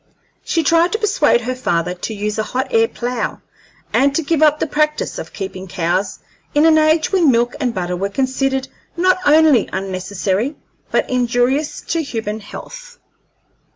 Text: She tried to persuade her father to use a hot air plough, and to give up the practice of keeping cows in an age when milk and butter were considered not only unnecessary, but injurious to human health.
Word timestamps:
She 0.43 0.63
tried 0.63 0.91
to 0.93 0.97
persuade 0.97 1.41
her 1.41 1.53
father 1.53 1.93
to 1.93 2.13
use 2.15 2.39
a 2.39 2.57
hot 2.57 2.69
air 2.73 2.87
plough, 2.87 3.39
and 3.93 4.15
to 4.15 4.23
give 4.23 4.41
up 4.41 4.59
the 4.59 4.65
practice 4.65 5.19
of 5.19 5.31
keeping 5.31 5.67
cows 5.67 6.17
in 6.55 6.65
an 6.65 6.79
age 6.79 7.11
when 7.11 7.29
milk 7.29 7.53
and 7.59 7.71
butter 7.71 7.95
were 7.95 8.09
considered 8.09 8.67
not 8.97 9.19
only 9.27 9.69
unnecessary, 9.71 10.55
but 10.89 11.07
injurious 11.07 11.81
to 11.81 12.01
human 12.01 12.39
health. 12.39 12.97